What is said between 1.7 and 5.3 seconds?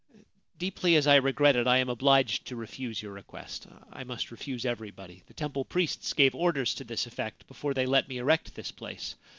am obliged to refuse your request. I must refuse everybody.